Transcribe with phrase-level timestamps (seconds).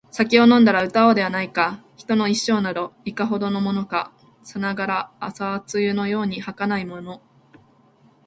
[0.09, 4.11] 酒を飲んだら歌おうではないか／人の一生など、いかほどのものか／
[4.47, 7.21] さながら朝露のように儚いもの